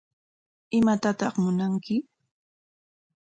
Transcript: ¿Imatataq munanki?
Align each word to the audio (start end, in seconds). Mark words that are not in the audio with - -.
¿Imatataq 0.77 1.33
munanki? 1.43 1.95